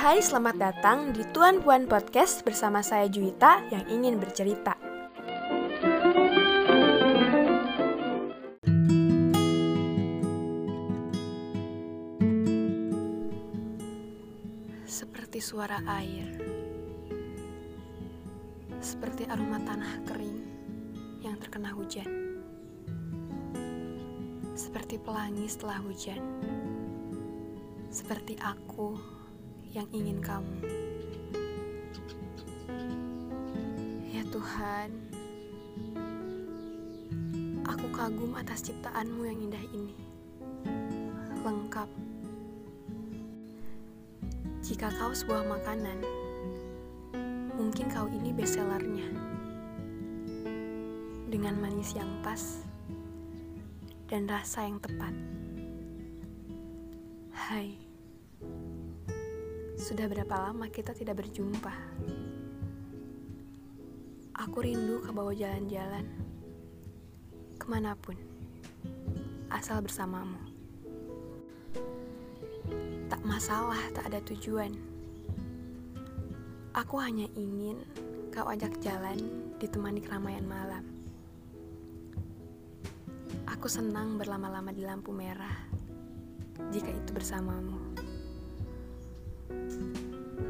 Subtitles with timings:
[0.00, 4.72] Hai, selamat datang di Tuan Puan Podcast bersama saya Juwita yang ingin bercerita.
[14.88, 16.32] Seperti suara air,
[18.80, 20.40] seperti aroma tanah kering
[21.20, 22.08] yang terkena hujan,
[24.56, 26.24] seperti pelangi setelah hujan,
[27.92, 29.19] seperti aku
[29.70, 30.56] yang ingin kamu.
[34.10, 34.90] Ya Tuhan,
[37.62, 39.94] aku kagum atas ciptaanmu yang indah ini.
[41.46, 41.86] Lengkap.
[44.66, 45.98] Jika kau sebuah makanan,
[47.54, 49.06] mungkin kau ini bestsellernya.
[51.30, 52.58] Dengan manis yang pas
[54.10, 55.14] dan rasa yang tepat.
[57.30, 57.89] Hai.
[59.90, 61.74] Sudah berapa lama kita tidak berjumpa?
[64.38, 66.06] Aku rindu ke bawah jalan-jalan,
[67.58, 68.14] ke mana pun,
[69.50, 70.38] asal bersamamu.
[73.10, 74.78] Tak masalah, tak ada tujuan.
[76.70, 77.82] Aku hanya ingin
[78.30, 79.18] kau ajak jalan
[79.58, 80.86] ditemani keramaian malam.
[83.58, 85.66] Aku senang berlama-lama di lampu merah
[86.70, 88.09] jika itu bersamamu.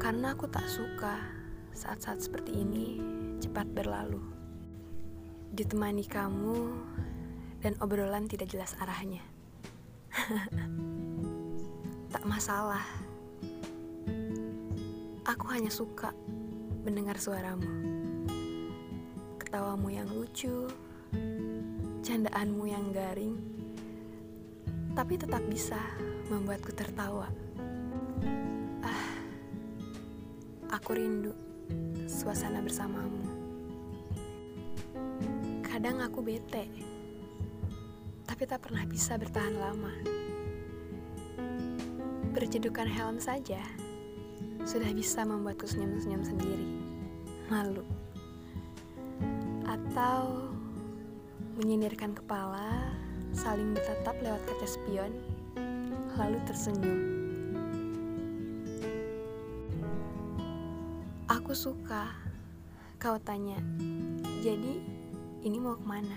[0.01, 1.21] Karena aku tak suka
[1.71, 2.97] saat-saat seperti ini
[3.41, 4.21] cepat berlalu.
[5.51, 6.57] Ditemani kamu
[7.61, 9.21] dan obrolan tidak jelas arahnya.
[12.13, 12.83] tak masalah.
[15.25, 16.11] Aku hanya suka
[16.81, 17.69] mendengar suaramu.
[19.37, 20.65] Ketawamu yang lucu,
[22.01, 23.37] candaanmu yang garing,
[24.97, 25.77] tapi tetap bisa
[26.27, 27.29] membuatku tertawa.
[30.71, 31.35] Aku rindu
[32.07, 33.27] suasana bersamamu.
[35.67, 36.71] Kadang aku bete,
[38.23, 39.91] tapi tak pernah bisa bertahan lama.
[42.31, 43.59] Berjedukan helm saja
[44.63, 46.67] sudah bisa membuatku senyum-senyum sendiri.
[47.51, 47.83] Malu.
[49.67, 50.55] Atau
[51.59, 52.95] menyindirkan kepala,
[53.35, 55.11] saling bertatap lewat kaca spion,
[56.15, 57.20] lalu tersenyum.
[61.51, 62.07] Aku suka
[62.95, 63.59] kau tanya,
[64.39, 64.79] jadi
[65.43, 66.15] ini mau ke mana?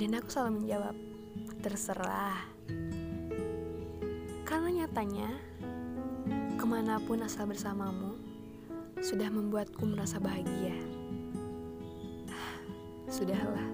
[0.00, 0.96] Dan aku selalu menjawab,
[1.60, 2.48] terserah.
[4.48, 5.28] Karena nyatanya,
[6.56, 8.16] ke mana pun asal bersamamu,
[9.04, 10.72] sudah membuatku merasa bahagia.
[13.12, 13.68] Sudahlah,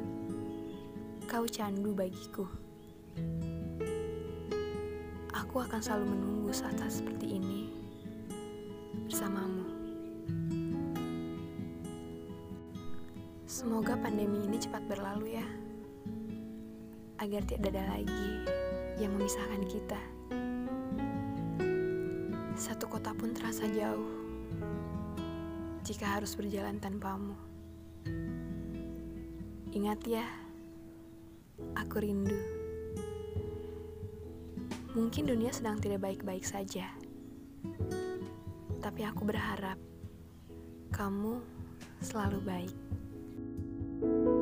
[1.31, 2.51] kau candu bagiku.
[5.39, 7.79] Aku akan selalu menunggu saat-saat seperti ini
[9.07, 9.67] bersamamu.
[13.47, 15.47] Semoga pandemi ini cepat berlalu ya,
[17.23, 18.27] agar tidak ada lagi
[18.99, 20.01] yang memisahkan kita.
[22.59, 24.11] Satu kota pun terasa jauh
[25.87, 27.39] jika harus berjalan tanpamu.
[29.71, 30.27] Ingat ya,
[31.79, 32.35] aku rindu.
[34.99, 36.91] Mungkin dunia sedang tidak baik-baik saja,
[38.89, 39.77] tapi aku berharap
[40.97, 41.45] kamu
[42.01, 42.77] selalu baik.
[44.01, 44.38] thank you